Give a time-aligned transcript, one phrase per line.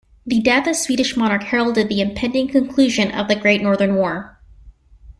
[0.25, 4.41] The death of Swedish monarch heralded the impending conclusion of the Great Northern War.